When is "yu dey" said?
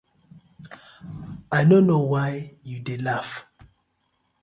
2.69-2.99